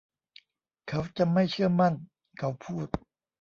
[0.87, 1.93] เขาจะไม่เชื่อมั่น
[2.39, 2.87] เขาพูด